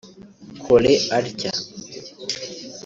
Cole 0.63 0.93
atya 1.17 1.51